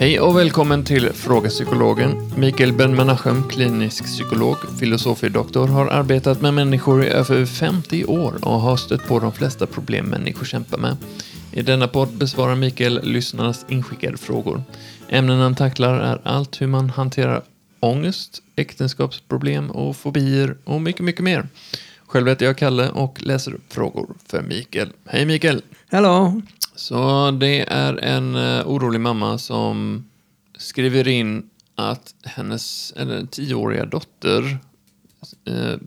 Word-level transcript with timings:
Hej 0.00 0.20
och 0.20 0.36
välkommen 0.36 0.84
till 0.84 1.12
Fråga 1.12 1.48
Psykologen. 1.48 2.32
Mikael 2.36 2.72
Ben-Menachem, 2.72 3.48
klinisk 3.48 4.04
psykolog, 4.04 4.56
filosofie-doktor, 4.78 5.66
har 5.66 5.86
arbetat 5.86 6.40
med 6.40 6.54
människor 6.54 7.04
i 7.04 7.08
över 7.08 7.46
50 7.46 8.04
år 8.04 8.34
och 8.42 8.60
har 8.60 8.76
stött 8.76 9.06
på 9.06 9.18
de 9.18 9.32
flesta 9.32 9.66
problem 9.66 10.06
människor 10.06 10.44
kämpar 10.44 10.78
med. 10.78 10.96
I 11.52 11.62
denna 11.62 11.88
podd 11.88 12.08
besvarar 12.08 12.54
Mikael 12.54 13.00
lyssnarnas 13.02 13.66
inskickade 13.68 14.16
frågor. 14.16 14.62
Ämnen 15.08 15.38
han 15.38 15.54
tacklar 15.54 15.94
är 15.94 16.20
allt 16.24 16.60
hur 16.60 16.66
man 16.66 16.90
hanterar 16.90 17.42
ångest, 17.80 18.42
äktenskapsproblem 18.56 19.70
och 19.70 19.96
fobier 19.96 20.56
och 20.64 20.80
mycket, 20.80 21.04
mycket 21.04 21.24
mer. 21.24 21.48
Själv 22.06 22.28
heter 22.28 22.46
jag 22.46 22.58
Kalle 22.58 22.90
och 22.90 23.22
läser 23.22 23.54
upp 23.54 23.72
frågor 23.72 24.08
för 24.26 24.42
Mikael. 24.42 24.92
Hej 25.06 25.26
Mikael! 25.26 25.62
Hello. 25.90 26.42
Så 26.80 27.30
det 27.30 27.72
är 27.72 27.96
en 27.96 28.34
eh, 28.34 28.68
orolig 28.68 29.00
mamma 29.00 29.38
som 29.38 30.04
skriver 30.58 31.08
in 31.08 31.50
att 31.74 32.14
hennes 32.24 32.92
eller, 32.96 33.26
tioåriga 33.26 33.84
dotter 33.86 34.58
eh, 35.44 35.78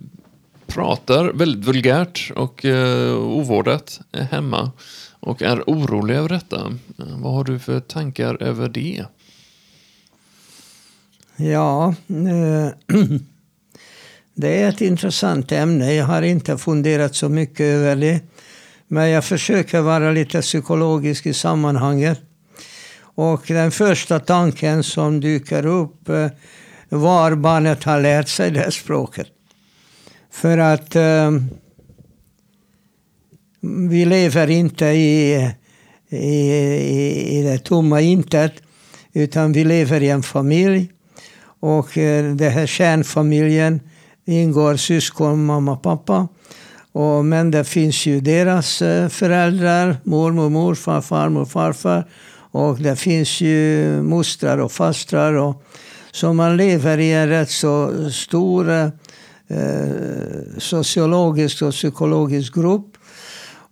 pratar 0.67 1.25
väldigt 1.25 1.65
vulgärt 1.65 2.31
och 2.35 2.65
eh, 2.65 3.15
ovårdat 3.15 4.01
hemma 4.31 4.71
och 5.19 5.41
är 5.41 5.63
orolig 5.67 6.15
över 6.15 6.29
detta. 6.29 6.77
vad 6.95 7.33
har 7.33 7.43
du 7.43 7.59
för 7.59 7.79
tankar 7.79 8.43
över 8.43 8.69
det? 8.69 9.05
Ja, 11.35 11.95
eh, 12.07 12.97
det 14.33 14.61
är 14.61 14.69
ett 14.69 14.81
intressant 14.81 15.51
ämne. 15.51 15.93
Jag 15.93 16.05
har 16.05 16.21
inte 16.21 16.57
funderat 16.57 17.15
så 17.15 17.29
mycket 17.29 17.63
över 17.63 17.95
det. 17.95 18.21
Men 18.93 19.09
jag 19.09 19.25
försöker 19.25 19.81
vara 19.81 20.11
lite 20.11 20.41
psykologisk 20.41 21.25
i 21.25 21.33
sammanhanget. 21.33 22.21
Och 22.99 23.43
den 23.47 23.71
första 23.71 24.19
tanken 24.19 24.83
som 24.83 25.19
dyker 25.19 25.65
upp 25.65 26.09
eh, 26.09 26.27
var 26.89 27.35
barnet 27.35 27.83
har 27.83 28.01
lärt 28.01 28.27
sig 28.27 28.51
det 28.51 28.71
språket. 28.71 29.27
För 30.31 30.57
att 30.57 30.95
eh, 30.95 31.31
vi 33.89 34.05
lever 34.05 34.49
inte 34.49 34.85
i, 34.85 35.51
i, 36.09 37.39
i 37.39 37.43
det 37.43 37.57
tomma 37.57 38.01
intet, 38.01 38.53
utan 39.13 39.53
vi 39.53 39.63
lever 39.63 40.03
i 40.03 40.09
en 40.09 40.23
familj. 40.23 40.91
Och 41.59 41.97
eh, 41.97 42.35
den 42.35 42.51
här 42.51 42.65
kärnfamiljen 42.65 43.81
ingår 44.25 44.75
syskon, 44.75 45.45
mamma, 45.45 45.75
pappa. 45.75 46.27
Och, 46.93 47.25
men 47.25 47.51
det 47.51 47.63
finns 47.63 48.05
ju 48.05 48.21
deras 48.21 48.81
eh, 48.81 49.09
föräldrar, 49.09 49.97
mormor, 50.03 50.49
morfar, 50.49 51.01
farmor, 51.01 51.45
farfar. 51.45 52.07
Och 52.51 52.77
det 52.77 52.95
finns 52.95 53.41
ju 53.41 54.01
mostrar 54.01 54.57
och 54.57 54.71
fastrar. 54.71 55.33
Och, 55.33 55.63
så 56.11 56.33
man 56.33 56.57
lever 56.57 56.97
i 56.97 57.11
en 57.11 57.29
rätt 57.29 57.49
så 57.49 58.09
stor 58.11 58.69
eh, 58.71 58.89
sociologisk 60.57 61.61
och 61.61 61.71
psykologisk 61.71 62.55
grupp. 62.55 62.97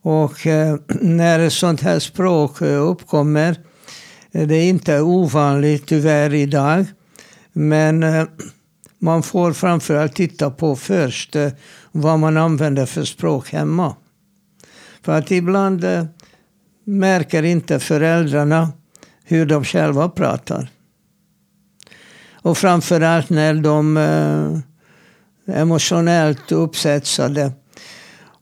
Och 0.01 0.47
eh, 0.47 0.75
när 1.01 1.49
sånt 1.49 1.81
här 1.81 1.99
språk 1.99 2.61
eh, 2.61 2.89
uppkommer, 2.89 3.55
eh, 4.31 4.47
det 4.47 4.55
är 4.55 4.69
inte 4.69 5.01
ovanligt 5.01 5.87
tyvärr 5.87 6.33
idag, 6.33 6.85
men 7.53 8.03
eh, 8.03 8.25
man 8.99 9.23
får 9.23 9.53
framförallt 9.53 10.15
titta 10.15 10.51
på 10.51 10.75
först 10.75 11.35
eh, 11.35 11.49
vad 11.91 12.19
man 12.19 12.37
använder 12.37 12.85
för 12.85 13.03
språk 13.03 13.49
hemma. 13.49 13.95
För 15.01 15.17
att 15.17 15.31
ibland 15.31 15.83
eh, 15.83 16.05
märker 16.83 17.43
inte 17.43 17.79
föräldrarna 17.79 18.71
hur 19.23 19.45
de 19.45 19.63
själva 19.63 20.09
pratar. 20.09 20.69
Och 22.33 22.57
framförallt 22.57 23.29
när 23.29 23.53
de 23.53 23.97
eh, 23.97 24.59
emotionellt 25.59 26.51
uppsetsade. 26.51 27.51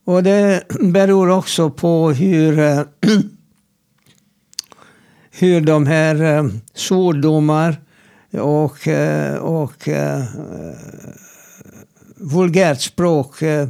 Och 0.04 0.24
det 0.24 0.64
beror 0.80 1.30
också 1.30 1.70
på 1.70 2.12
hur, 2.12 2.60
eh, 2.60 2.82
hur 5.32 5.62
de 5.62 5.88
här 5.88 6.24
eh, 6.24 6.46
svordomar 6.74 7.82
och, 8.32 8.88
eh, 8.88 9.36
och 9.36 9.90
vulgärt 12.20 12.82
språk 12.82 13.42
uh, 13.42 13.68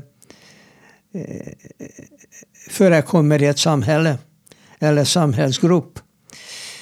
förekommer 2.69 3.41
i 3.41 3.45
ett 3.45 3.59
samhälle 3.59 4.17
eller 4.79 5.03
samhällsgrupp. 5.03 5.99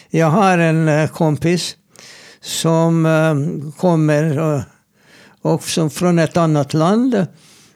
Jag 0.09 0.29
har 0.29 0.57
en 0.57 1.07
kompis 1.07 1.75
som 2.41 3.73
kommer 3.77 4.63
och 5.41 5.63
som 5.63 5.89
från 5.89 6.19
ett 6.19 6.37
annat 6.37 6.73
land. 6.73 7.27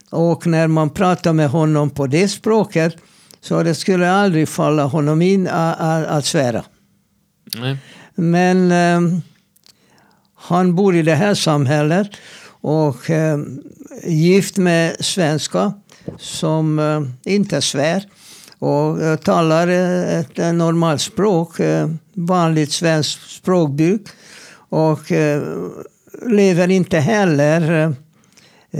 Och 0.09 0.47
när 0.47 0.67
man 0.67 0.89
pratar 0.89 1.33
med 1.33 1.49
honom 1.49 1.89
på 1.89 2.07
det 2.07 2.27
språket 2.27 2.97
så 3.41 3.63
det 3.63 3.75
skulle 3.75 4.11
aldrig 4.11 4.49
falla 4.49 4.83
honom 4.83 5.21
in 5.21 5.47
att, 5.47 6.07
att 6.07 6.25
svära. 6.25 6.63
Nej. 7.55 7.77
Men 8.15 8.73
han 10.35 10.75
bor 10.75 10.95
i 10.95 11.01
det 11.01 11.15
här 11.15 11.33
samhället 11.33 12.09
och 12.61 13.09
eh, 13.09 13.39
gift 14.03 14.57
med 14.57 14.95
svenska 14.99 15.73
som 16.17 16.79
eh, 16.79 17.33
inte 17.33 17.61
svär 17.61 18.05
och 18.61 19.01
eh, 19.01 19.15
talar 19.15 19.67
eh, 19.67 20.19
ett 20.19 20.39
eh, 20.39 20.53
normalt 20.53 21.01
språk, 21.01 21.59
eh, 21.59 21.89
vanligt 22.13 22.71
svenskt 22.71 23.31
språkbruk. 23.31 24.01
Och 24.53 25.11
eh, 25.11 25.43
lever 26.27 26.71
inte 26.71 26.99
heller 26.99 27.71
eh, 27.71 27.91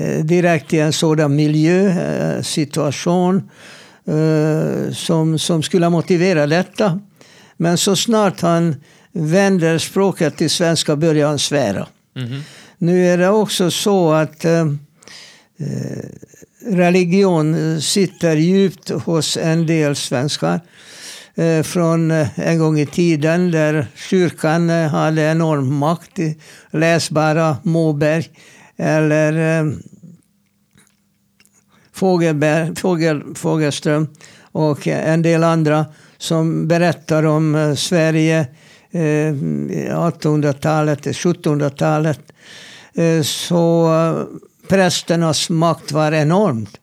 eh 0.02 0.26
direkt 0.26 0.74
i 0.74 0.80
en 0.80 0.94
sådan 0.94 1.36
miljö, 1.36 2.44
situation 2.44 3.50
som, 4.94 5.40
som 5.40 5.64
skulle 5.64 5.90
motivera 5.90 6.48
detta. 6.48 7.00
Men 7.58 7.78
så 7.78 7.96
snart 7.96 8.42
han 8.42 8.76
vänder 9.12 9.78
språket 9.78 10.38
till 10.38 10.50
svenska 10.50 10.96
börjar 10.96 11.28
han 11.28 11.40
svära. 11.40 11.88
Mm. 12.16 12.42
Nu 12.82 13.08
är 13.08 13.18
det 13.18 13.30
också 13.30 13.72
så 13.72 14.12
att 14.12 14.46
eh, 14.46 14.68
eh, 15.58 16.06
religion 16.66 17.82
sitter 17.82 18.36
djupt 18.36 18.90
hos 18.90 19.38
en 19.38 19.66
del 19.66 19.96
svenskar. 19.96 20.60
Eh, 21.36 21.64
från 21.64 22.12
eh, 22.12 22.40
en 22.40 22.60
gång 22.60 22.80
i 22.80 22.86
tiden 22.86 23.52
där 23.52 23.88
kyrkan 23.96 24.70
eh, 24.70 24.88
hade 24.88 25.22
enorm 25.22 25.76
makt. 25.76 26.20
Läsbara 26.72 27.58
Moberg 27.64 28.30
eller 28.78 29.60
eh, 29.60 29.66
Fogelberg, 31.94 32.76
Fågel, 32.76 33.24
Fogelström 33.36 34.08
och 34.52 34.88
en 34.88 35.22
del 35.22 35.44
andra 35.44 35.86
som 36.18 36.68
berättar 36.68 37.26
om 37.26 37.76
Sverige 37.78 38.48
1800-talet, 38.92 41.02
1700-talet. 41.02 42.20
Eh, 42.94 43.22
så 43.22 43.94
eh, 43.94 44.40
prästernas 44.68 45.50
makt 45.50 45.92
var 45.92 46.12
enormt. 46.12 46.80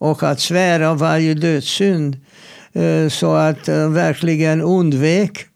Och 0.00 0.22
att 0.22 0.40
svära 0.40 0.94
var 0.94 1.16
ju 1.16 1.34
dödssynd. 1.34 2.16
Eh, 2.72 3.08
så 3.08 3.34
att 3.34 3.68
verkligen 3.68 4.60
undvek 4.60 5.46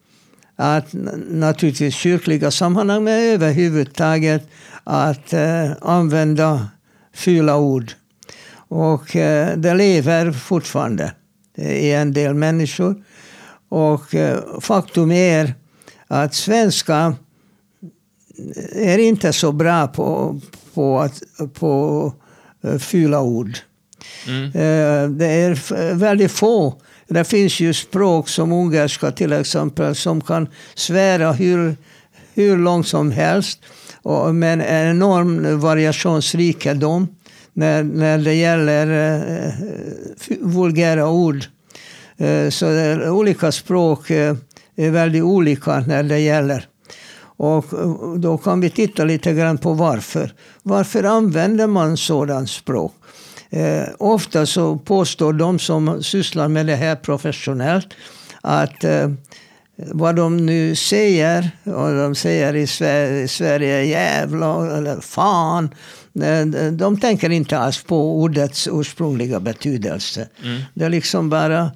att 0.56 0.86
naturligtvis 1.28 1.94
kyrkliga 1.94 2.50
sammanhang 2.50 3.04
men 3.04 3.20
överhuvudtaget 3.20 4.48
att 4.84 5.34
använda 5.80 6.68
fula 7.14 7.56
ord. 7.56 7.92
Och 8.68 9.06
det 9.56 9.74
lever 9.74 10.32
fortfarande 10.32 11.12
i 11.56 11.92
en 11.92 12.12
del 12.12 12.34
människor. 12.34 13.04
Och 13.68 14.14
faktum 14.60 15.12
är 15.12 15.54
att 16.08 16.34
svenska 16.34 17.14
är 18.72 18.98
inte 18.98 19.32
så 19.32 19.52
bra 19.52 19.88
på, 19.88 20.40
på, 20.74 21.00
att, 21.00 21.22
på 21.54 22.12
uh, 22.64 22.78
fula 22.78 23.20
ord. 23.20 23.58
Mm. 24.26 24.44
Uh, 24.44 25.10
det 25.16 25.26
är 25.26 25.94
väldigt 25.94 26.32
få. 26.32 26.80
Det 27.08 27.24
finns 27.24 27.60
ju 27.60 27.74
språk 27.74 28.28
som 28.28 28.52
ungerska 28.52 29.10
till 29.10 29.32
exempel 29.32 29.94
som 29.94 30.20
kan 30.20 30.48
svära 30.74 31.32
hur, 31.32 31.76
hur 32.34 32.56
långt 32.56 32.88
som 32.88 33.10
helst. 33.10 33.58
Och, 34.02 34.34
men 34.34 34.60
en 34.60 34.90
enorm 34.90 35.60
variationsrikedom 35.60 37.08
när, 37.52 37.82
när 37.82 38.18
det 38.18 38.34
gäller 38.34 38.86
uh, 39.16 39.52
vulgära 40.40 41.08
ord. 41.08 41.44
Så 42.50 42.66
olika 43.10 43.52
språk 43.52 44.10
är 44.76 44.90
väldigt 44.90 45.22
olika 45.22 45.80
när 45.80 46.02
det 46.02 46.18
gäller. 46.18 46.68
Och 47.42 47.64
då 48.18 48.38
kan 48.38 48.60
vi 48.60 48.70
titta 48.70 49.04
lite 49.04 49.32
grann 49.32 49.58
på 49.58 49.72
varför. 49.72 50.32
Varför 50.62 51.04
använder 51.04 51.66
man 51.66 51.96
sådant 51.96 52.50
språk? 52.50 52.94
Eh, 53.50 53.84
ofta 53.98 54.46
så 54.46 54.76
påstår 54.76 55.32
de 55.32 55.58
som 55.58 56.02
sysslar 56.02 56.48
med 56.48 56.66
det 56.66 56.76
här 56.76 56.96
professionellt 56.96 57.88
att 58.40 58.84
eh, 58.84 59.10
vad 59.76 60.16
de 60.16 60.36
nu 60.36 60.76
säger, 60.76 61.50
och 61.64 61.94
de 61.94 62.14
säger 62.14 62.56
i 62.56 62.66
Sverige, 62.66 63.28
Sverige 63.28 63.84
jävla 63.84 64.76
eller 64.76 65.00
fan, 65.00 65.74
eh, 66.22 66.72
de 66.72 67.00
tänker 67.00 67.30
inte 67.30 67.58
alls 67.58 67.82
på 67.82 68.20
ordets 68.20 68.68
ursprungliga 68.72 69.40
betydelse. 69.40 70.28
Mm. 70.42 70.62
Det 70.74 70.84
är 70.84 70.90
liksom 70.90 71.30
bara 71.30 71.70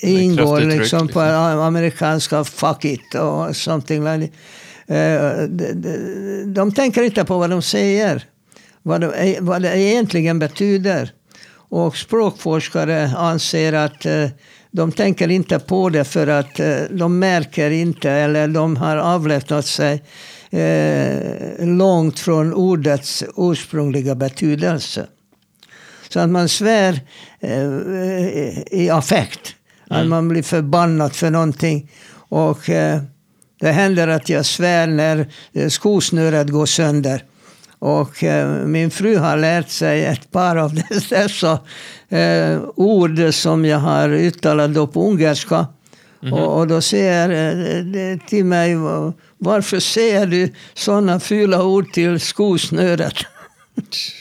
ingår 0.00 0.60
liksom 0.60 1.08
på 1.08 1.20
amerikanska 1.20 2.44
fuck 2.44 2.84
it 2.84 3.14
och 3.14 3.56
something 3.56 4.04
like 4.04 4.26
that. 4.26 4.36
Eh, 4.86 5.42
de, 5.48 5.72
de, 5.72 6.54
de 6.54 6.72
tänker 6.72 7.02
inte 7.02 7.24
på 7.24 7.38
vad 7.38 7.50
de 7.50 7.62
säger. 7.62 8.24
Vad 8.82 9.00
det, 9.00 9.36
vad 9.40 9.62
det 9.62 9.78
egentligen 9.78 10.38
betyder. 10.38 11.10
Och 11.52 11.96
språkforskare 11.96 13.10
anser 13.16 13.72
att 13.72 14.06
eh, 14.06 14.28
de 14.70 14.92
tänker 14.92 15.28
inte 15.28 15.58
på 15.58 15.88
det 15.88 16.04
för 16.04 16.26
att 16.26 16.60
eh, 16.60 16.76
de 16.90 17.18
märker 17.18 17.70
inte 17.70 18.10
eller 18.10 18.48
de 18.48 18.76
har 18.76 18.96
avlägsnat 18.96 19.66
sig 19.66 20.02
eh, 20.50 21.66
långt 21.66 22.18
från 22.18 22.54
ordets 22.54 23.24
ursprungliga 23.36 24.14
betydelse. 24.14 25.06
Så 26.08 26.20
att 26.20 26.30
man 26.30 26.48
svär 26.48 27.00
eh, 27.40 28.58
i 28.70 28.90
affekt. 28.92 29.54
Att 29.90 30.06
man 30.06 30.28
blir 30.28 30.42
förbannad 30.42 31.12
för 31.12 31.30
någonting. 31.30 31.90
Och 32.12 32.70
eh, 32.70 33.02
det 33.60 33.72
händer 33.72 34.08
att 34.08 34.28
jag 34.28 34.46
svär 34.46 34.86
när 34.86 35.28
eh, 35.52 35.68
skosnöret 35.68 36.48
går 36.48 36.66
sönder. 36.66 37.24
Och 37.78 38.24
eh, 38.24 38.66
min 38.66 38.90
fru 38.90 39.16
har 39.16 39.36
lärt 39.36 39.68
sig 39.68 40.04
ett 40.04 40.30
par 40.30 40.56
av 40.56 40.74
dessa 41.08 41.58
eh, 42.08 42.60
ord 42.76 43.34
som 43.34 43.64
jag 43.64 43.78
har 43.78 44.08
uttalat 44.08 44.74
då 44.74 44.86
på 44.86 45.08
ungerska. 45.08 45.66
Och, 46.32 46.58
och 46.58 46.66
då 46.66 46.80
säger 46.80 47.30
eh, 47.30 48.18
till 48.28 48.44
mig, 48.44 48.76
varför 49.38 49.80
säger 49.80 50.26
du 50.26 50.52
sådana 50.74 51.20
fula 51.20 51.64
ord 51.64 51.92
till 51.92 52.20
skosnöret? 52.20 53.14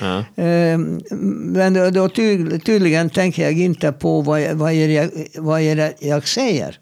Ja. 0.00 0.18
Eh, 0.44 0.78
Men 0.78 1.74
då, 1.74 1.90
då 1.90 2.08
ty, 2.08 2.58
tydligen 2.58 3.10
tänker 3.10 3.42
jag 3.42 3.52
inte 3.52 3.92
på 3.92 4.20
vad, 4.20 4.52
vad, 4.52 4.74
jag, 4.74 5.10
vad 5.38 5.62
jag, 5.62 5.92
jag 6.00 6.28
säger. 6.28 6.78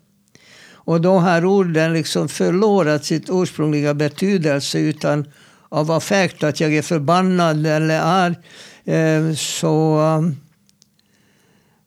Och 0.87 1.00
då 1.00 1.19
har 1.19 1.44
orden 1.44 1.93
liksom 1.93 2.28
förlorat 2.28 3.05
sitt 3.05 3.26
ursprungliga 3.28 3.94
betydelse 3.94 4.78
utan 4.78 5.25
av 5.69 5.90
affekt, 5.90 6.43
att 6.43 6.61
jag 6.61 6.75
är 6.75 6.82
förbannad 6.82 7.66
eller 7.66 8.00
arg. 8.00 8.34
Eh, 8.84 9.34
Så 9.34 9.99
um, 10.00 10.37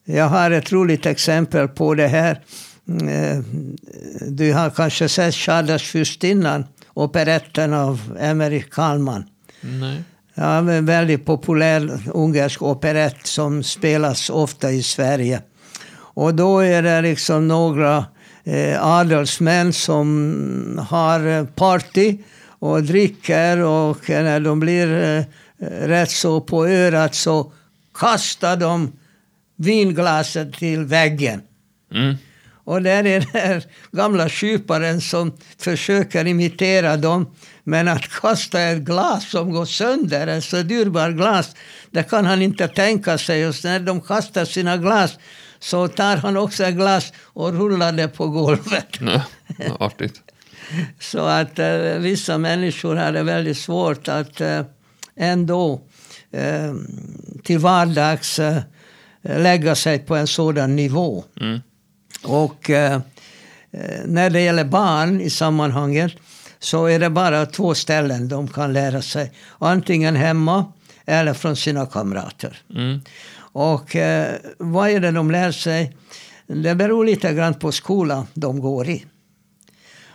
jag 0.06 0.25
har 0.25 0.51
ett 0.51 0.71
roligt 0.71 1.06
exempel 1.06 1.68
på 1.68 1.94
det 1.94 2.07
här. 2.07 2.41
Du 4.27 4.53
har 4.53 4.69
kanske 4.69 5.09
sett 5.09 5.33
Tjaderdsfürstinnan, 5.33 6.65
operetten 6.94 7.74
av 7.74 8.18
Emerich 8.19 8.69
Kallman. 8.69 9.24
Nej. 9.62 10.03
Ja, 10.39 10.57
en 10.57 10.86
väldigt 10.86 11.25
populär 11.25 12.00
ungersk 12.13 12.62
operett 12.62 13.28
som 13.28 13.63
spelas 13.63 14.30
ofta 14.30 14.72
i 14.72 14.84
Sverige. 14.84 15.42
Och 15.95 16.36
då 16.36 16.60
är 16.60 16.81
det 16.81 17.01
liksom 17.01 17.48
några 17.48 18.06
eh, 18.44 18.86
adelsmän 18.86 19.74
som 19.74 20.86
har 20.89 21.45
party 21.45 22.18
och 22.60 22.84
dricker 22.84 23.57
och 23.57 24.10
när 24.10 24.39
de 24.39 24.60
blir 24.60 25.04
eh, 25.04 25.24
rätt 25.88 26.12
så 26.12 26.42
på 26.42 26.68
örat 26.68 27.16
så 27.16 27.51
kastar 27.94 28.57
de 28.57 28.92
vinglaset 29.56 30.54
till 30.54 30.86
väggen. 30.86 31.42
Mm. 31.94 32.16
Och 32.68 32.81
där 32.81 33.06
är 33.06 33.25
den 33.34 33.62
gamla 33.92 34.30
kyparen 34.30 35.02
som 35.02 35.38
försöker 35.58 36.28
imitera 36.28 36.98
dem. 36.98 37.36
Men 37.64 37.88
att 37.88 38.08
kasta 38.08 38.62
ett 38.62 38.78
glas 38.78 39.30
som 39.30 39.52
går 39.52 39.66
sönder, 39.66 40.28
ett 40.28 40.44
så 40.44 40.64
dyrbar 40.64 41.12
glas, 41.12 41.56
det 41.92 42.04
kan 42.04 42.25
han 42.25 42.42
inte 42.42 42.68
tänka 42.68 43.18
sig. 43.18 43.48
Och 43.48 43.56
när 43.64 43.80
de 43.80 44.02
kastar 44.02 44.46
sina 44.46 44.78
glas 44.78 45.19
så 45.60 45.88
tar 45.88 46.18
han 46.18 46.38
också 46.38 46.64
ett 46.64 46.75
glas 46.75 47.14
och 47.24 47.54
rullar 47.54 47.92
det 47.92 48.08
på 48.08 48.28
golvet. 48.28 48.88
Ja, 49.00 49.22
artigt. 49.80 50.22
Så 51.00 51.20
att 51.20 51.60
eh, 51.60 51.98
vissa 52.00 52.38
människor 52.38 52.96
har 52.96 53.12
det 53.12 53.24
väldigt 53.24 53.58
svårt 53.58 54.08
att 54.08 54.42
eh, 54.42 54.62
ändå 55.16 55.81
eh, 56.31 56.74
till 57.44 57.60
vardags 57.60 58.40
eh, 58.40 58.62
lägga 59.22 59.75
sig 59.75 60.00
på 60.00 60.16
en 60.16 60.28
sådan 60.28 60.75
nivå. 60.75 61.24
Mm. 61.42 61.60
Och 62.24 62.69
eh, 62.69 62.94
eh, 63.72 64.02
när 64.06 64.30
det 64.30 64.42
gäller 64.42 64.66
barn 64.66 65.22
i 65.22 65.30
sammanhanget 65.30 66.12
så 66.60 66.86
är 66.86 67.00
det 67.00 67.10
bara 67.10 67.46
två 67.46 67.75
ställen 67.75 68.28
de 68.28 68.48
kan 68.48 68.74
lära 68.74 69.02
sig. 69.02 69.31
Antingen 69.60 70.16
hemma 70.16 70.66
eller 71.06 71.34
från 71.34 71.56
sina 71.56 71.86
kamrater. 71.86 72.62
Mm. 72.75 73.02
Och 73.38 73.96
eh, 73.96 74.36
vad 74.58 74.90
är 74.90 75.00
det 75.00 75.12
de 75.12 75.31
lär 75.31 75.52
sig? 75.52 75.98
Det 76.48 76.75
beror 76.75 77.06
lite 77.06 77.34
grann 77.34 77.54
på 77.54 77.72
skolan 77.72 78.28
de 78.34 78.60
går 78.60 78.90
i. 78.90 79.06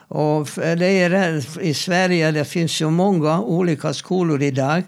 Och 0.08 0.48
det 0.56 0.86
är 0.86 1.60
I 1.60 1.74
Sverige 1.74 2.30
det 2.30 2.44
finns 2.44 2.82
ju 2.82 2.90
många 2.90 3.40
olika 3.40 3.94
skolor 3.94 4.42
idag. 4.42 4.82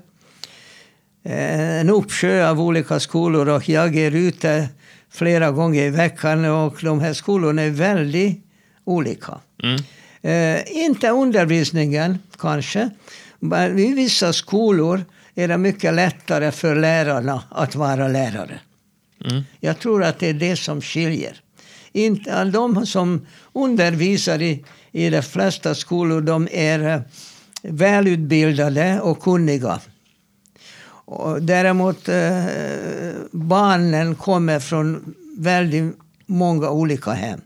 Eh, 1.25 1.81
En 1.81 1.91
uppsjö 1.91 2.51
av 2.51 2.61
olika 2.61 3.01
skolor 3.01 3.49
och 3.49 3.69
jag 3.69 3.97
är 3.97 4.11
ute 4.15 4.69
flera 5.15 5.51
gånger 5.51 5.83
i 5.83 5.91
veckan 5.91 6.45
och 6.45 6.77
de 6.83 7.01
här 7.01 7.13
skolorna 7.13 7.63
är 7.63 7.71
väldigt 7.71 8.45
olika. 8.85 9.41
Mm. 9.63 9.81
Eh, 10.23 10.85
inte 10.85 11.09
undervisningen 11.09 12.19
kanske, 12.39 12.91
men 13.41 13.79
i 13.79 13.95
vissa 13.95 14.33
skolor 14.33 15.05
är 15.35 15.49
det 15.49 15.59
mycket 15.59 15.95
lättare 15.95 16.53
för 16.53 16.77
lärarna 16.77 17.43
att 17.51 17.75
vara 17.75 18.09
lärare. 18.09 18.61
Mm. 19.25 19.43
Jag 19.61 19.79
tror 19.79 20.05
att 20.05 20.19
det 20.19 20.29
är 20.29 20.35
det 20.35 20.57
som 20.57 20.81
skiljer. 20.81 21.41
Inte, 21.93 22.45
de 22.45 22.87
som 22.87 23.27
undervisar 23.53 24.43
i, 24.43 24.65
i 24.93 25.11
de 25.11 25.23
flesta 25.23 25.75
skolor 25.75 26.21
de 26.21 26.49
är 26.53 26.89
eh, 26.89 27.01
välutbildade 27.63 29.01
och 29.01 29.21
kunniga. 29.21 29.81
Och 31.05 31.43
däremot 31.43 32.09
eh, 32.09 32.45
barnen 33.31 34.15
kommer 34.15 34.61
från 34.61 35.15
väldigt 35.39 35.99
många 36.27 36.71
olika 36.71 37.11
hem. 37.11 37.41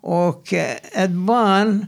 Och 0.00 0.54
eh, 0.54 0.76
ett 0.92 1.10
barn 1.10 1.86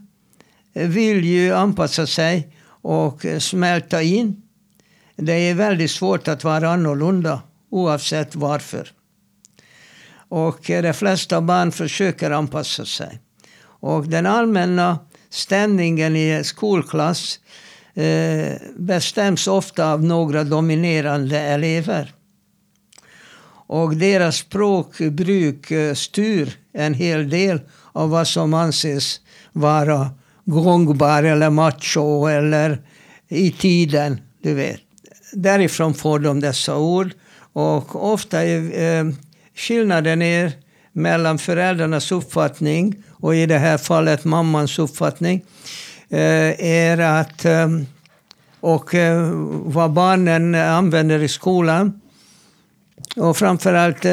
eh, 0.74 0.88
vill 0.88 1.24
ju 1.24 1.54
anpassa 1.54 2.06
sig 2.06 2.56
och 2.66 3.24
eh, 3.24 3.38
smälta 3.38 4.02
in. 4.02 4.42
Det 5.16 5.32
är 5.32 5.54
väldigt 5.54 5.90
svårt 5.90 6.28
att 6.28 6.44
vara 6.44 6.70
annorlunda 6.70 7.42
oavsett 7.70 8.34
varför. 8.36 8.88
Och 10.28 10.70
eh, 10.70 10.82
de 10.82 10.92
flesta 10.92 11.40
barn 11.40 11.72
försöker 11.72 12.30
anpassa 12.30 12.84
sig. 12.84 13.20
Och 13.62 14.08
den 14.08 14.26
allmänna 14.26 14.98
stämningen 15.30 16.16
i 16.16 16.28
en 16.28 16.44
skolklass 16.44 17.38
eh, 17.38 17.63
Eh, 17.94 18.52
bestäms 18.76 19.46
ofta 19.46 19.92
av 19.92 20.04
några 20.04 20.44
dominerande 20.44 21.38
elever. 21.38 22.12
Och 23.66 23.96
deras 23.96 24.36
språkbruk 24.36 25.70
eh, 25.70 25.94
styr 25.94 26.56
en 26.72 26.94
hel 26.94 27.30
del 27.30 27.60
av 27.92 28.10
vad 28.10 28.28
som 28.28 28.54
anses 28.54 29.20
vara 29.52 30.10
gångbar 30.44 31.22
eller 31.22 31.50
macho 31.50 32.26
eller 32.26 32.78
i 33.28 33.50
tiden, 33.50 34.20
du 34.42 34.54
vet. 34.54 34.80
Därifrån 35.32 35.94
får 35.94 36.18
de 36.18 36.40
dessa 36.40 36.76
ord. 36.76 37.12
Och 37.52 38.12
ofta 38.12 38.42
är 38.42 38.82
eh, 38.82 39.12
skillnaden 39.54 40.22
är 40.22 40.52
mellan 40.92 41.38
föräldrarnas 41.38 42.12
uppfattning 42.12 43.02
och 43.10 43.36
i 43.36 43.46
det 43.46 43.58
här 43.58 43.78
fallet 43.78 44.24
mammans 44.24 44.78
uppfattning 44.78 45.36
eh, 45.36 45.93
Eh, 46.14 46.64
är 46.64 46.98
att 46.98 47.44
eh, 47.44 47.68
och 48.60 48.94
eh, 48.94 49.30
vad 49.64 49.92
barnen 49.92 50.54
använder 50.54 51.22
i 51.22 51.28
skolan 51.28 52.00
och 53.16 53.36
framförallt 53.36 54.06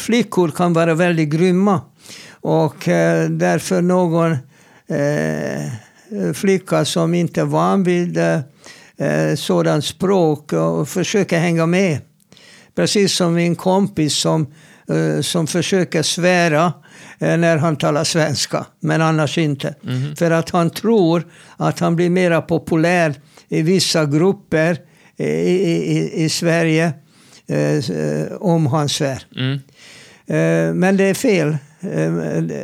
flickor 0.00 0.48
kan 0.48 0.72
vara 0.72 0.94
väldigt 0.94 1.28
grymma. 1.28 1.80
Och 2.30 2.74
därför 3.28 3.82
någon 3.82 4.36
flicka 6.34 6.84
som 6.84 7.14
inte 7.14 7.40
är 7.40 7.44
van 7.44 7.84
vid 7.84 8.18
sådant 9.36 9.84
språk 9.84 10.52
och 10.52 10.88
försöker 10.88 11.38
hänga 11.38 11.66
med. 11.66 11.98
Precis 12.74 13.16
som 13.16 13.34
min 13.34 13.56
kompis 13.56 14.14
som, 14.14 14.46
som 15.22 15.46
försöker 15.46 16.02
svära 16.02 16.72
eh, 17.18 17.36
när 17.36 17.56
han 17.56 17.76
talar 17.76 18.04
svenska, 18.04 18.66
men 18.80 19.02
annars 19.02 19.38
inte. 19.38 19.74
För 20.18 20.30
att 20.30 20.50
han 20.50 20.70
tror 20.70 21.26
att 21.56 21.78
han 21.80 21.96
blir 21.96 22.10
mera 22.10 22.42
populär 22.42 23.14
i 23.48 23.62
vissa 23.62 24.04
grupper 24.06 24.78
i, 25.16 25.24
i, 25.24 25.96
i- 25.98 26.24
i 26.24 26.28
Sverige 26.28 26.92
eh, 27.46 28.32
om 28.40 28.66
han 28.66 28.88
svär. 28.88 29.22
Mm. 29.36 29.52
Eh, 30.26 30.74
men 30.74 30.96
det 30.96 31.04
är 31.04 31.14
fel. 31.14 31.48
Eh, 31.80 32.12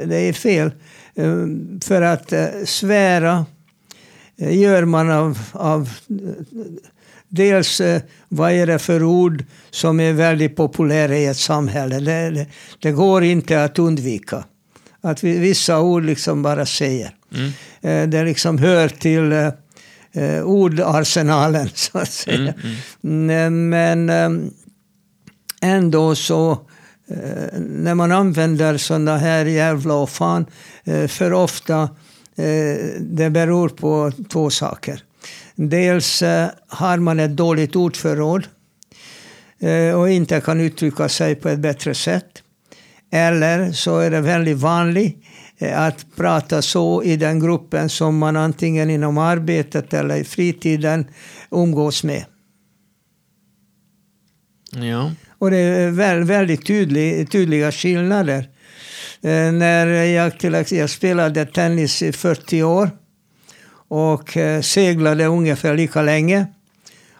det 0.07 0.17
är 0.17 0.33
fel. 0.33 0.71
Eh, 1.15 1.35
för 1.85 2.03
att 2.03 2.33
eh, 2.33 2.47
svära 2.65 3.47
eh, 4.39 4.59
gör 4.61 4.85
man 4.85 5.11
av, 5.11 5.39
av 5.53 5.91
Dels 7.35 7.81
eh, 7.81 8.03
vad 8.29 8.53
är 8.53 8.67
det 8.67 8.79
för 8.79 9.03
ord 9.03 9.45
som 9.71 10.01
är 10.01 10.13
väldigt 10.13 10.57
populära 10.57 11.17
i 11.17 11.27
ett 11.27 11.37
samhälle. 11.37 12.01
Det, 12.01 12.31
det, 12.31 12.47
det 12.79 12.93
går 12.93 13.25
inte 13.25 13.65
att 13.65 13.79
undvika. 13.79 14.45
Att 15.01 15.25
vi, 15.25 15.39
vissa 15.39 15.81
ord 15.81 16.05
liksom 16.05 16.43
bara 16.43 16.67
säger. 16.67 17.15
Mm. 17.35 17.53
Eh, 17.81 18.09
det 18.09 18.25
liksom 18.25 18.59
hör 18.59 18.89
till 18.89 19.33
eh, 19.33 19.49
eh 20.13 20.43
ordarsenalen 20.45 21.69
så 21.75 21.99
att 21.99 22.11
säga. 22.11 22.55
Mm, 23.03 23.31
mm. 23.31 23.69
Men 23.71 24.11
eh, 24.11 24.51
ändå 25.63 26.15
så 26.15 26.59
när 27.57 27.95
man 27.95 28.13
använder 28.13 28.77
sådana 28.77 29.19
här 29.19 29.45
jävla 29.45 29.95
och 29.95 30.11
fan 30.11 30.47
för 31.09 31.33
ofta 31.33 31.89
det 33.01 33.31
beror 33.31 33.69
på 33.69 34.13
två 34.33 34.51
saker. 34.51 35.03
Dels 35.55 36.23
eh, 36.23 36.49
har 36.69 36.99
man 36.99 37.21
ett 37.21 37.37
dåligt 37.37 37.77
ordförråd 37.77 38.47
eh, 39.61 40.01
och 40.01 40.11
inte 40.11 40.41
kan 40.41 40.61
uttrycka 40.61 41.09
sig 41.09 41.35
på 41.35 41.49
ett 41.49 41.59
bättre 41.59 41.95
sätt. 41.95 42.43
Eller 43.11 43.73
så 43.73 43.99
är 43.99 44.11
det 44.11 44.21
väldigt 44.21 44.59
vanligt 44.59 45.17
eh, 45.59 45.81
att 45.81 46.07
prata 46.17 46.63
så 46.63 47.03
i 47.03 47.17
den 47.17 47.41
gruppen 47.41 47.89
som 47.89 48.19
man 48.19 48.37
antingen 48.37 48.91
inom 48.91 49.19
arbetet 49.19 49.95
eller 49.95 50.17
i 50.17 50.25
fritiden 50.25 51.07
umgås 51.51 52.05
med. 52.05 52.25
Ja. 54.75 55.13
Och 55.39 55.51
det 55.51 55.57
är 55.57 56.21
väldigt 56.25 56.67
tydlig, 56.67 57.31
tydliga 57.31 57.73
skillnader. 57.73 58.49
När 59.53 59.87
jag, 59.87 60.39
till 60.39 60.65
jag 60.71 60.91
spelade 60.91 61.47
tennis 61.47 62.03
i 62.03 62.13
40 62.13 62.63
år 62.63 62.91
och 63.93 64.37
eh, 64.37 64.61
seglade 64.61 65.27
ungefär 65.27 65.77
lika 65.77 66.03
länge. 66.03 66.47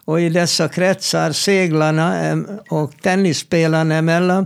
Och 0.05 0.21
i 0.21 0.29
dessa 0.29 0.67
kretsar, 0.67 1.31
seglarna 1.31 2.29
eh, 2.29 2.37
och 2.69 2.93
tennisspelarna 3.01 3.95
emellan, 3.95 4.45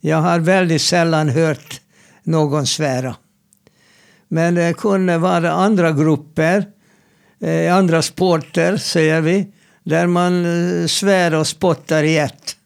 jag 0.00 0.16
har 0.16 0.38
väldigt 0.38 0.82
sällan 0.82 1.28
hört 1.28 1.80
någon 2.22 2.66
svära. 2.66 3.16
Men 4.28 4.54
det 4.54 4.76
kunde 4.76 5.18
vara 5.18 5.52
andra 5.52 5.92
grupper, 5.92 6.64
eh, 7.40 7.76
andra 7.76 8.02
sporter, 8.02 8.76
säger 8.76 9.20
vi, 9.20 9.52
där 9.84 10.06
man 10.06 10.44
svär 10.88 11.34
och 11.34 11.46
spottar 11.46 12.02
i 12.02 12.16
ett. 12.16 12.56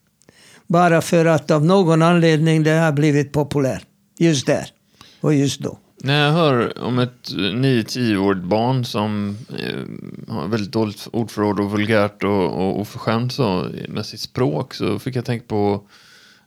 Bara 0.67 1.01
för 1.01 1.25
att 1.25 1.51
av 1.51 1.65
någon 1.65 2.01
anledning 2.01 2.63
det 2.63 2.71
har 2.71 2.91
blivit 2.91 3.31
populärt. 3.31 3.85
Just 4.17 4.45
där 4.45 4.67
och 5.21 5.33
just 5.33 5.59
då. 5.59 5.77
När 6.03 6.25
jag 6.25 6.31
hör 6.31 6.83
om 6.83 6.99
ett 6.99 7.31
eh, 7.31 7.35
9-10-årigt 7.35 8.43
barn 8.43 8.85
som 8.85 9.37
eh, 9.59 10.33
har 10.33 10.47
väldigt 10.47 10.71
dåligt 10.71 11.07
ordförråd 11.11 11.59
och 11.59 11.71
vulgärt 11.71 12.23
och, 12.23 12.45
och 12.45 12.79
oförskämt 12.79 13.33
så, 13.33 13.67
med 13.89 14.05
sitt 14.05 14.19
språk 14.19 14.73
så 14.73 14.99
fick 14.99 15.15
jag 15.15 15.25
tänka 15.25 15.45
på 15.47 15.83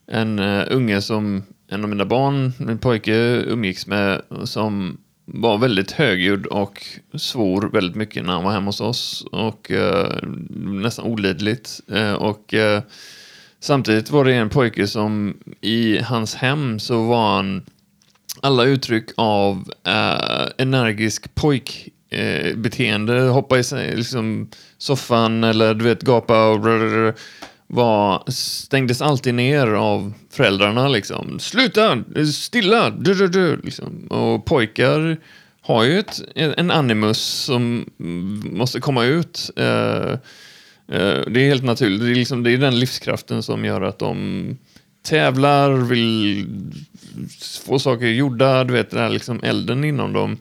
en 0.06 0.38
eh, 0.38 0.64
unge 0.70 1.00
som 1.00 1.42
en 1.68 1.82
av 1.82 1.88
mina 1.90 2.04
barn, 2.04 2.52
min 2.58 2.78
pojke, 2.78 3.42
umgicks 3.46 3.86
med 3.86 4.22
som 4.44 4.98
var 5.24 5.58
väldigt 5.58 5.90
högljudd 5.90 6.46
och 6.46 6.86
svor 7.14 7.70
väldigt 7.72 7.96
mycket 7.96 8.24
när 8.24 8.32
han 8.32 8.44
var 8.44 8.52
hemma 8.52 8.66
hos 8.66 8.80
oss 8.80 9.26
och 9.32 9.70
eh, 9.70 10.18
nästan 10.58 11.04
olidligt. 11.04 11.80
Eh, 11.92 12.12
och 12.12 12.54
eh, 12.54 12.82
samtidigt 13.60 14.10
var 14.10 14.24
det 14.24 14.34
en 14.34 14.50
pojke 14.50 14.86
som 14.86 15.36
i 15.60 15.98
hans 15.98 16.34
hem 16.34 16.78
så 16.78 17.02
var 17.02 17.36
han 17.36 17.62
alla 18.44 18.64
uttryck 18.64 19.04
av 19.16 19.56
uh, 19.88 20.48
energisk 20.58 21.34
pojkbeteende, 21.34 23.16
eh, 23.16 23.24
uh, 23.24 23.32
hoppa 23.32 23.58
i 23.58 23.62
liksom, 23.96 24.48
soffan 24.78 25.44
eller 25.44 25.74
du 25.74 25.84
vet 25.84 26.02
gapa 26.02 26.48
och 26.48 26.64
var, 27.66 28.30
stängdes 28.30 29.02
alltid 29.02 29.34
ner 29.34 29.66
av 29.66 30.12
föräldrarna 30.30 30.88
liksom. 30.88 31.38
Sluta! 31.40 32.04
Stilla! 32.34 32.90
Du, 32.90 33.14
du, 33.14 33.28
du, 33.28 33.56
liksom. 33.56 34.06
Och 34.06 34.44
pojkar 34.44 35.16
har 35.60 35.84
ju 35.84 35.98
ett, 35.98 36.22
en 36.34 36.70
animus 36.70 37.18
som 37.18 37.90
måste 38.52 38.80
komma 38.80 39.04
ut. 39.04 39.50
Uh, 39.58 40.16
det 41.26 41.40
är 41.40 41.48
helt 41.48 41.64
naturligt. 41.64 42.00
Det 42.00 42.10
är, 42.10 42.14
liksom, 42.14 42.42
det 42.42 42.50
är 42.50 42.58
den 42.58 42.78
livskraften 42.78 43.42
som 43.42 43.64
gör 43.64 43.82
att 43.82 43.98
de 43.98 44.58
tävlar, 45.04 45.70
vill 45.70 46.46
få 47.66 47.78
saker 47.78 48.06
gjorda, 48.06 48.64
du 48.64 48.72
vet 48.72 48.90
den 48.90 49.00
här 49.00 49.08
liksom 49.08 49.40
elden 49.42 49.84
inom 49.84 50.12
dem. 50.12 50.36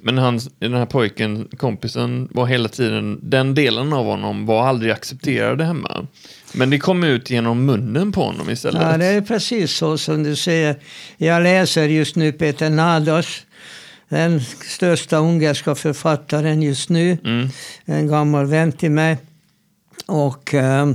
Men 0.00 0.18
han, 0.18 0.40
den 0.58 0.74
här 0.74 0.86
pojken, 0.86 1.48
kompisen, 1.56 2.28
var 2.30 2.46
hela 2.46 2.68
tiden, 2.68 3.20
den 3.22 3.54
delen 3.54 3.92
av 3.92 4.04
honom 4.04 4.46
var 4.46 4.66
aldrig 4.66 4.92
accepterad 4.92 5.60
hemma. 5.60 6.06
Men 6.52 6.70
det 6.70 6.78
kom 6.78 7.04
ut 7.04 7.30
genom 7.30 7.64
munnen 7.64 8.12
på 8.12 8.22
honom 8.22 8.50
istället. 8.50 8.82
Ja, 8.82 8.96
det 8.96 9.06
är 9.06 9.20
precis 9.20 9.72
så 9.72 9.98
som 9.98 10.22
du 10.22 10.36
säger. 10.36 10.76
Jag 11.16 11.42
läser 11.42 11.88
just 11.88 12.16
nu 12.16 12.32
Peter 12.32 12.70
Nadas, 12.70 13.42
den 14.08 14.40
största 14.64 15.16
ungerska 15.16 15.74
författaren 15.74 16.62
just 16.62 16.88
nu. 16.88 17.18
Mm. 17.24 17.48
En 17.84 18.06
gammal 18.06 18.46
vän 18.46 18.72
till 18.72 18.90
mig. 18.90 19.16
Och 20.06 20.54
äh, 20.54 20.88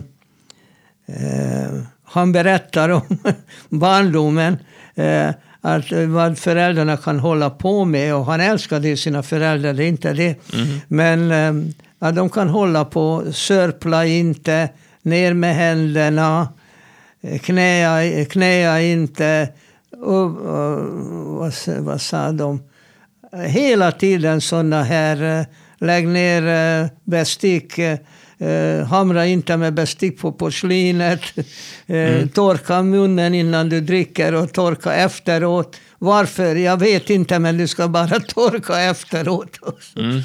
äh, 1.08 1.82
han 2.12 2.32
berättar 2.32 2.90
om 2.90 3.18
barndomen. 3.70 4.58
Eh, 4.96 5.30
att 5.62 5.92
vad 6.08 6.38
föräldrarna 6.38 6.98
kan 6.98 7.20
hålla 7.20 7.50
på 7.50 7.86
med. 7.86 8.16
Och 8.16 8.26
han 8.26 8.42
älskade 8.42 8.98
sina 8.98 9.24
föräldrar, 9.24 9.74
det 9.74 9.84
är 9.84 9.88
inte 9.88 10.14
det. 10.14 10.54
Mm. 10.54 10.80
Men 10.88 11.32
eh, 11.32 11.74
att 12.00 12.16
de 12.16 12.30
kan 12.30 12.50
hålla 12.50 12.86
på, 12.86 13.24
sörpla 13.34 14.06
inte, 14.06 14.70
ner 15.02 15.34
med 15.34 15.56
händerna, 15.56 16.48
knäa, 17.42 18.26
knäa 18.26 18.82
inte. 18.82 19.50
Och, 20.02 20.26
och, 20.26 20.80
vad, 21.26 21.54
vad 21.80 22.02
sa 22.02 22.32
de? 22.32 22.64
Hela 23.46 23.92
tiden 23.92 24.42
sådana 24.42 24.84
här, 24.84 25.40
eh, 25.40 25.46
lägg 25.78 26.08
ner 26.08 26.48
eh, 26.82 26.88
bestick 27.04 27.80
Eh, 28.42 28.86
hamra 28.86 29.26
inte 29.26 29.58
med 29.58 29.74
bestick 29.74 30.20
på 30.20 30.32
porslinet. 30.32 31.22
Eh, 31.88 32.14
mm. 32.16 32.30
Torka 32.30 32.82
munnen 32.82 33.36
innan 33.36 33.70
du 33.70 33.82
dricker 33.82 34.34
och 34.34 34.54
torka 34.54 34.94
efteråt. 34.94 35.76
Varför? 36.00 36.56
Jag 36.56 36.80
vet 36.80 37.10
inte, 37.10 37.40
men 37.40 37.58
du 37.58 37.68
ska 37.68 37.88
bara 37.88 38.20
torka 38.28 38.80
efteråt. 38.80 39.60
Mm. 39.96 40.22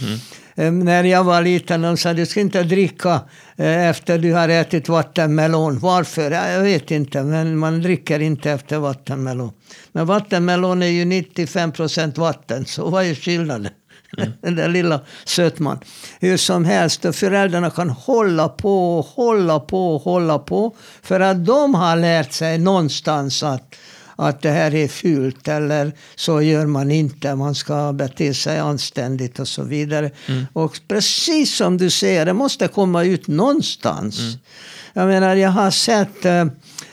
Eh, 0.56 0.72
när 0.84 1.04
jag 1.04 1.24
var 1.24 1.42
liten 1.42 1.82
de 1.82 1.96
sa 1.96 2.12
du 2.12 2.26
ska 2.26 2.40
inte 2.40 2.62
dricka 2.62 3.20
eh, 3.56 3.88
efter 3.88 4.18
du 4.18 4.32
har 4.32 4.48
ätit 4.48 4.88
vattenmelon. 4.88 5.78
Varför? 5.78 6.30
Jag 6.30 6.62
vet 6.62 6.90
inte, 6.90 7.22
men 7.22 7.58
man 7.58 7.82
dricker 7.82 8.20
inte 8.20 8.50
efter 8.50 8.78
vattenmelon. 8.78 9.52
Men 9.92 10.06
vattenmelon 10.06 10.82
är 10.82 10.86
ju 10.86 11.04
95 11.04 11.72
procent 11.72 12.18
vatten, 12.18 12.66
så 12.66 12.90
vad 12.90 13.04
är 13.04 13.14
skillnaden? 13.14 13.72
Mm. 14.18 14.32
Den 14.40 14.56
där 14.56 14.68
lilla 14.68 15.00
sötman. 15.24 15.78
Hur 16.20 16.36
som 16.36 16.64
helst, 16.64 17.04
och 17.04 17.14
föräldrarna 17.14 17.70
kan 17.70 17.90
hålla 17.90 18.48
på, 18.48 19.00
hålla 19.00 19.60
på, 19.60 19.98
hålla 19.98 20.38
på. 20.38 20.76
För 21.02 21.20
att 21.20 21.46
de 21.46 21.74
har 21.74 21.96
lärt 21.96 22.32
sig 22.32 22.58
någonstans 22.58 23.42
att, 23.42 23.74
att 24.16 24.42
det 24.42 24.50
här 24.50 24.74
är 24.74 24.88
fult 24.88 25.48
eller 25.48 25.92
så 26.14 26.42
gör 26.42 26.66
man 26.66 26.90
inte. 26.90 27.34
Man 27.34 27.54
ska 27.54 27.92
bete 27.92 28.34
sig 28.34 28.58
anständigt 28.58 29.38
och 29.38 29.48
så 29.48 29.62
vidare. 29.62 30.10
Mm. 30.26 30.46
Och 30.52 30.80
precis 30.88 31.56
som 31.56 31.78
du 31.78 31.90
säger, 31.90 32.26
det 32.26 32.32
måste 32.32 32.68
komma 32.68 33.04
ut 33.04 33.26
någonstans. 33.26 34.18
Mm. 34.20 34.38
Jag 34.92 35.06
menar, 35.06 35.36
jag 35.36 35.50
har 35.50 35.70
sett 35.70 36.24
eh, 36.24 36.44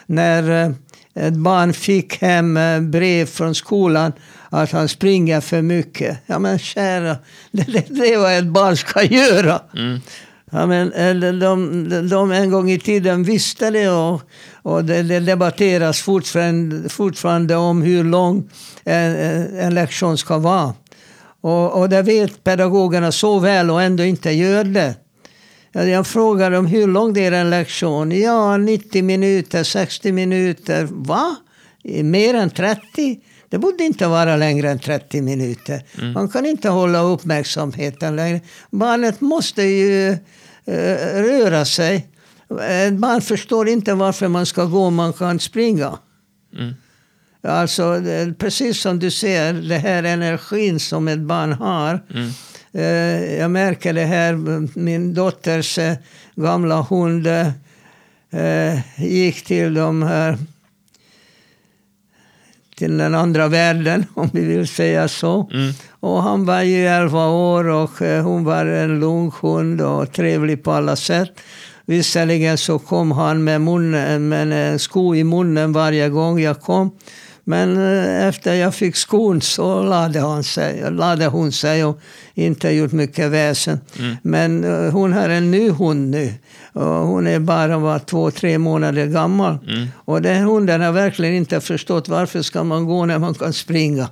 när 0.06 0.66
eh, 0.66 0.72
ett 1.16 1.34
barn 1.34 1.74
fick 1.74 2.22
hem 2.22 2.58
eh, 2.58 2.82
brev 2.82 3.26
från 3.26 3.56
skolan 3.56 4.12
att 4.50 4.72
han 4.72 4.90
springer 4.90 5.42
för 5.42 5.62
mycket. 5.62 6.18
Ja 6.26 6.40
men 6.40 6.60
kära, 6.60 7.18
det, 7.52 7.64
det, 7.64 7.86
det 7.90 8.14
är 8.14 8.18
vad 8.18 8.38
ett 8.38 8.46
barn 8.46 8.78
ska 8.78 9.04
göra. 9.04 9.62
Mm. 9.76 10.00
Ja, 10.52 10.66
men, 10.66 10.90
de, 11.20 11.40
de, 11.40 12.10
de 12.10 12.32
en 12.32 12.52
gång 12.52 12.72
i 12.72 12.80
tiden 12.80 13.24
visste 13.24 13.70
det 13.70 13.90
och, 13.90 14.22
och 14.62 14.86
det, 14.86 15.04
det 15.04 15.20
debatteras 15.20 16.02
fortfarande, 16.02 16.90
fortfarande 16.90 17.56
om 17.56 17.82
hur 17.82 18.04
lång 18.04 18.50
en, 18.84 19.16
en 19.58 19.74
lektion 19.74 20.18
ska 20.18 20.38
vara. 20.38 20.74
Och, 21.42 21.80
och 21.80 21.90
det 21.90 22.02
vet 22.02 22.44
pedagogerna 22.44 23.12
så 23.12 23.40
väl 23.40 23.72
och 23.72 23.82
ändå 23.82 24.04
inte 24.04 24.32
gör 24.32 24.64
det. 24.64 24.96
Jag 25.74 26.08
frågar 26.08 26.52
dem 26.52 26.66
hur 26.66 26.88
lång 26.88 27.14
det 27.14 27.26
är 27.26 27.32
en 27.32 27.50
lektion. 27.50 28.12
Ja, 28.12 28.58
90 28.58 29.04
minuter, 29.04 29.64
60 29.64 30.12
minuter. 30.12 30.88
Va? 30.92 31.36
Mer 32.04 32.34
än 32.34 32.50
30? 32.50 33.20
Det 33.50 33.58
borde 33.58 33.84
inte 33.84 34.08
vara 34.08 34.36
längre 34.36 34.72
än 34.72 34.80
30 34.80 35.22
minuter. 35.22 35.84
Mm. 35.98 36.14
Man 36.14 36.30
kan 36.30 36.46
inte 36.46 36.70
hålla 36.70 37.02
uppmärksamheten 37.02 38.16
längre. 38.16 38.42
Barnet 38.72 39.22
måste 39.22 39.62
ju 39.62 40.12
uh, 40.12 40.18
röra 41.14 41.66
sig. 41.66 42.08
Ett 42.62 42.94
barn 42.94 43.22
förstår 43.22 43.70
inte 43.70 43.94
varför 43.94 44.28
man 44.28 44.46
ska 44.46 44.66
gå 44.66 44.86
om 44.86 44.96
man 44.96 45.14
kan 45.14 45.40
springa. 45.40 45.98
Mm. 46.58 46.74
Alltså, 47.44 48.02
precis 48.38 48.82
som 48.82 49.00
du 49.00 49.12
ser, 49.12 49.54
det 49.54 49.78
här 49.78 50.04
energin 50.04 50.80
som 50.80 51.08
ett 51.08 51.20
barn 51.20 51.54
har. 51.54 52.04
Mm. 52.14 52.30
Eh, 52.74 53.36
jag 53.40 53.52
märker 53.52 53.94
det 53.94 54.06
här, 54.06 54.34
min 54.80 55.14
dotters 55.14 55.78
eh, 55.78 55.94
gamla 56.36 56.82
hund 56.82 57.28
eh, 57.28 58.80
gick 58.98 59.46
till 59.46 59.74
de 59.74 60.04
här 60.04 60.38
till 62.76 62.98
den 62.98 63.16
andra 63.16 63.48
världen, 63.48 64.06
om 64.14 64.30
vi 64.34 64.46
vill 64.46 64.68
säga 64.68 65.08
så. 65.08 65.50
Mm. 65.54 65.74
Och 66.00 66.24
han 66.24 66.46
var 66.46 66.62
ju 66.62 66.88
11 66.88 67.28
år 67.28 67.68
och 67.68 68.00
hon 68.00 68.44
var 68.44 68.66
en 68.66 69.00
lugn 69.00 69.32
hund 69.42 69.82
och 69.82 70.12
trevlig 70.12 70.64
på 70.64 70.72
alla 70.72 70.96
sätt. 70.96 71.32
Visserligen 71.86 72.58
så 72.58 72.80
kom 72.80 73.12
han 73.12 73.44
med, 73.44 73.62
munnen, 73.62 74.30
med 74.30 74.72
en 74.72 74.80
sko 74.80 75.16
i 75.16 75.24
munnen 75.24 75.74
varje 75.74 76.10
gång 76.10 76.40
jag 76.40 76.62
kom. 76.62 76.92
Men 77.46 77.78
eh, 77.78 78.28
efter 78.28 78.54
jag 78.54 78.76
fick 78.76 78.96
skon 78.96 79.42
så 79.42 79.84
lade, 79.84 80.20
han 80.20 80.44
sig, 80.44 80.92
lade 80.92 81.26
hon 81.26 81.52
sig 81.52 81.86
och 81.86 82.00
inte 82.34 82.70
gjort 82.70 82.92
mycket 82.92 83.32
väsen. 83.32 83.80
Men 84.22 84.64
eh, 84.64 84.92
hon 84.92 85.14
har 85.14 85.30
en 85.30 85.52
ny 85.52 85.70
hund 85.70 86.10
nu. 86.10 86.34
Och 86.74 86.84
hon 86.84 87.28
är 87.28 87.40
bara 87.40 87.78
var 87.78 88.00
två, 88.00 88.32
tre 88.32 88.58
månader 88.58 89.06
gammal. 89.06 89.58
Och 90.06 90.22
den 90.22 90.44
hunden 90.44 90.82
har 90.82 90.92
verkligen 90.92 91.34
inte 91.36 91.62
förstått 91.62 92.10
varför 92.10 92.42
ska 92.42 92.64
man 92.64 92.86
gå 92.86 93.06
när 93.06 93.20
man 93.20 93.34
kan 93.34 93.54
springa. 93.54 94.10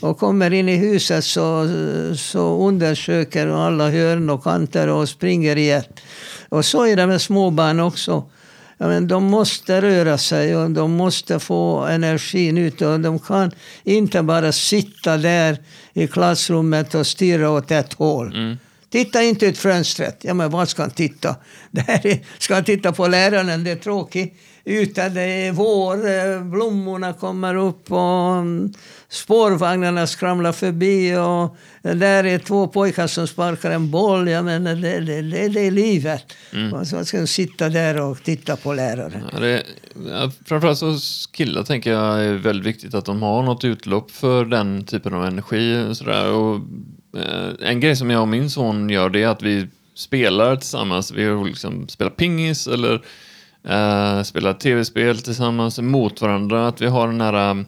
Och 0.00 0.18
kommer 0.18 0.52
in 0.52 0.68
i 0.68 0.76
huset 0.76 1.24
så, 1.24 1.68
så 2.16 2.68
undersöker 2.68 3.46
alla 3.48 3.90
hörn 3.90 4.30
och 4.30 4.44
kanter 4.44 4.88
och 4.88 5.08
springer 5.08 5.56
i 5.56 5.70
ett. 5.70 6.00
Och 6.48 6.64
så 6.64 6.86
är 6.86 6.96
det 6.96 7.06
med 7.06 7.20
småbarn 7.20 7.80
också. 7.80 8.24
Ja, 8.78 8.88
men 8.88 9.08
de 9.08 9.24
måste 9.24 9.80
röra 9.82 10.18
sig 10.18 10.56
och 10.56 10.70
de 10.70 10.92
måste 10.92 11.38
få 11.38 11.84
energin 11.84 12.58
ut. 12.58 12.82
Och 12.82 13.00
de 13.00 13.18
kan 13.18 13.50
inte 13.84 14.22
bara 14.22 14.52
sitta 14.52 15.16
där 15.16 15.58
i 15.92 16.06
klassrummet 16.06 16.94
och 16.94 17.06
stirra 17.06 17.50
åt 17.50 17.70
ett 17.70 17.92
håll. 17.92 18.26
Mm. 18.34 18.56
Titta 18.94 19.22
inte 19.22 19.46
ut 19.46 19.58
fönstret. 19.58 20.18
Ja, 20.20 20.34
men 20.34 20.50
vad 20.50 20.68
ska 20.68 20.82
han 20.82 20.90
titta? 20.90 21.36
Där 21.70 22.06
är, 22.06 22.18
ska 22.38 22.54
han 22.54 22.64
titta 22.64 22.92
på 22.92 23.08
läraren? 23.08 23.64
Det 23.64 23.70
är 23.70 23.76
tråkigt. 23.76 24.34
Ute 24.64 25.08
det 25.08 25.20
är 25.20 25.52
vår, 25.52 25.94
eh, 25.94 26.44
blommorna 26.44 27.12
kommer 27.12 27.54
upp 27.54 27.92
och 27.92 28.36
mm, 28.36 28.72
spårvagnarna 29.08 30.06
skramlar 30.06 30.52
förbi. 30.52 31.16
Och 31.16 31.56
där 31.96 32.24
är 32.24 32.38
två 32.38 32.68
pojkar 32.68 33.06
som 33.06 33.26
sparkar 33.26 33.70
en 33.70 33.90
boll. 33.90 34.28
Ja, 34.28 34.42
men 34.42 34.64
det, 34.64 34.74
det, 34.74 35.00
det, 35.00 35.48
det 35.48 35.60
är 35.60 35.70
livet. 35.70 36.32
Och 36.72 36.86
så 36.86 37.04
ska 37.04 37.16
han 37.16 37.26
sitta 37.26 37.68
där 37.68 38.00
och 38.00 38.22
titta 38.22 38.56
på 38.56 38.72
läraren. 38.72 39.24
Ja, 39.32 39.38
det, 39.38 39.62
ja, 40.08 40.30
framförallt 40.44 40.78
så 40.78 40.96
killar 41.32 41.62
tänker 41.62 41.92
jag 41.92 42.24
är 42.24 42.34
väldigt 42.34 42.66
viktigt 42.66 42.94
att 42.94 43.04
de 43.04 43.22
har 43.22 43.42
något 43.42 43.64
utlopp 43.64 44.10
för 44.10 44.44
den 44.44 44.84
typen 44.84 45.14
av 45.14 45.24
energi. 45.24 45.86
Och 45.90 45.96
sådär. 45.96 46.32
Och, 46.32 46.60
Eh, 47.16 47.68
en 47.68 47.80
grej 47.80 47.96
som 47.96 48.10
jag 48.10 48.20
och 48.20 48.28
min 48.28 48.50
son 48.50 48.90
gör 48.90 49.10
det 49.10 49.22
är 49.22 49.28
att 49.28 49.42
vi 49.42 49.68
spelar 49.94 50.56
tillsammans. 50.56 51.10
Vi 51.10 51.44
liksom 51.44 51.88
spelar 51.88 52.10
pingis 52.10 52.66
eller 52.66 52.94
eh, 53.68 54.22
spelar 54.22 54.54
tv-spel 54.54 55.18
tillsammans 55.18 55.78
mot 55.78 56.20
varandra. 56.20 56.68
Att 56.68 56.80
vi 56.80 56.86
har 56.86 57.06
den 57.06 57.20
här 57.20 57.64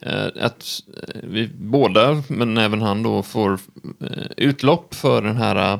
eh, 0.00 0.26
att 0.40 0.82
eh, 1.08 1.20
vi 1.22 1.50
båda, 1.58 2.22
men 2.28 2.58
även 2.58 2.82
han 2.82 3.02
då, 3.02 3.22
får 3.22 3.52
eh, 4.00 4.26
utlopp 4.36 4.94
för 4.94 5.22
den 5.22 5.36
här 5.36 5.78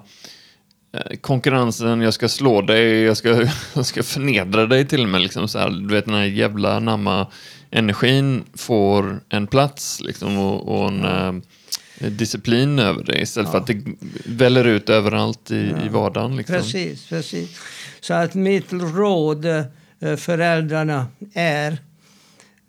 eh, 0.92 1.16
konkurrensen, 1.20 2.00
jag 2.00 2.14
ska 2.14 2.28
slå 2.28 2.62
dig, 2.62 3.02
jag 3.02 3.16
ska, 3.16 3.28
jag 3.74 3.86
ska 3.86 4.02
förnedra 4.02 4.66
dig 4.66 4.86
till 4.86 5.02
och 5.02 5.08
med. 5.08 5.20
Liksom, 5.20 5.48
så 5.48 5.58
här, 5.58 5.70
du 5.70 5.94
vet 5.94 6.04
den 6.04 6.14
här 6.14 6.24
jävla 6.24 6.80
namma 6.80 7.26
energin 7.70 8.44
får 8.54 9.20
en 9.28 9.46
plats 9.46 10.00
liksom, 10.00 10.38
och, 10.38 10.68
och 10.68 10.88
en 10.88 11.04
eh, 11.04 11.32
disciplin 12.00 12.78
över 12.78 13.04
det 13.04 13.20
istället 13.20 13.50
för 13.50 13.58
att 13.58 13.66
det 13.66 13.82
väller 14.26 14.64
ut 14.64 14.90
överallt 14.90 15.50
i, 15.50 15.74
i 15.84 15.88
vardagen. 15.88 16.36
Liksom. 16.36 16.56
Precis, 16.56 17.08
precis. 17.08 17.60
Så 18.00 18.14
att 18.14 18.34
mitt 18.34 18.72
råd 18.72 19.44
eh, 19.44 20.16
föräldrarna 20.16 21.06
är, 21.34 21.78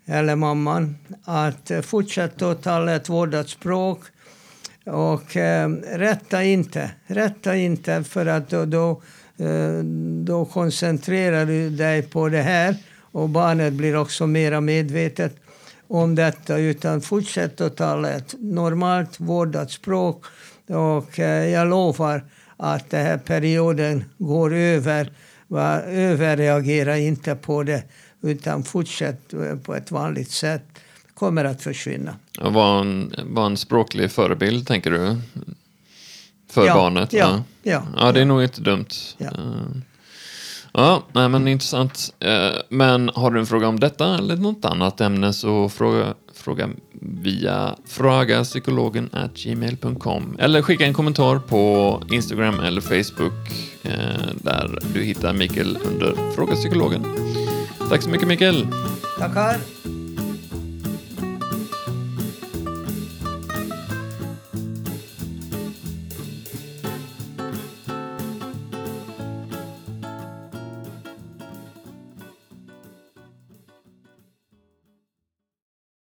eller 0.06 0.36
mamman, 0.36 0.96
att 1.24 1.70
eh, 1.70 1.80
fortsätta 1.80 2.50
att 2.50 2.62
tala 2.62 2.96
ett 2.96 3.08
vårdat 3.08 3.48
språk. 3.48 4.00
Och 4.84 5.36
eh, 5.36 5.68
rätta 5.94 6.44
inte, 6.44 6.90
rätta 7.06 7.56
inte 7.56 8.04
för 8.04 8.26
att 8.26 8.50
då, 8.50 8.64
då, 8.64 9.02
eh, 9.44 9.84
då 10.24 10.44
koncentrerar 10.44 11.46
du 11.46 11.70
dig 11.70 12.02
på 12.02 12.28
det 12.28 12.42
här 12.42 12.76
och 13.12 13.28
barnet 13.28 13.72
blir 13.72 13.96
också 13.96 14.26
mera 14.26 14.60
medvetet 14.60 15.36
om 15.90 16.14
detta 16.14 16.58
utan 16.58 17.00
fortsätt 17.00 17.60
att 17.60 17.76
tala 17.76 18.10
ett 18.10 18.34
normalt 18.38 19.20
vårdat 19.20 19.70
språk 19.70 20.24
och 20.66 21.18
eh, 21.18 21.48
jag 21.48 21.68
lovar 21.68 22.24
att 22.56 22.90
den 22.90 23.06
här 23.06 23.18
perioden 23.18 24.04
går 24.18 24.54
över. 24.54 25.12
Va, 25.46 25.80
överreagera 25.80 26.98
inte 26.98 27.34
på 27.34 27.62
det 27.62 27.82
utan 28.22 28.62
fortsätt 28.62 29.32
eh, 29.32 29.56
på 29.56 29.74
ett 29.74 29.90
vanligt 29.90 30.30
sätt. 30.30 30.62
Det 30.74 31.14
kommer 31.14 31.44
att 31.44 31.62
försvinna. 31.62 32.14
Och 32.40 32.52
Var 32.52 32.80
en, 32.80 33.14
var 33.24 33.46
en 33.46 33.56
språklig 33.56 34.10
förebild, 34.10 34.66
tänker 34.66 34.90
du? 34.90 35.16
För 36.50 36.66
Ja, 36.66 36.74
barnet? 36.74 37.12
ja, 37.12 37.42
ja, 37.62 37.82
ja, 37.96 38.12
det 38.12 38.18
är 38.18 38.22
ja. 38.22 38.26
nog 38.28 38.42
inte 38.42 38.60
dumt. 38.60 38.86
Ja. 39.18 39.30
Ja, 40.72 41.02
nej, 41.12 41.28
men 41.28 41.48
intressant. 41.48 42.14
Eh, 42.20 42.60
men 42.68 43.10
har 43.14 43.30
du 43.30 43.40
en 43.40 43.46
fråga 43.46 43.68
om 43.68 43.80
detta 43.80 44.14
eller 44.14 44.36
något 44.36 44.64
annat 44.64 45.00
ämne 45.00 45.32
så 45.32 45.68
fråga, 45.68 46.14
fråga 46.34 46.68
via 47.00 47.76
fragapsykologen 47.86 49.10
gmail.com 49.34 50.36
eller 50.38 50.62
skicka 50.62 50.84
en 50.86 50.94
kommentar 50.94 51.38
på 51.38 52.02
Instagram 52.12 52.60
eller 52.60 52.80
Facebook 52.80 53.32
eh, 53.82 54.30
där 54.34 54.78
du 54.94 55.02
hittar 55.02 55.32
Mikael 55.32 55.78
under 55.84 56.32
Fråga 56.34 56.54
Psykologen. 56.54 57.04
Tack 57.88 58.02
så 58.02 58.10
mycket 58.10 58.28
Mikael! 58.28 58.66
Tackar! 59.18 59.56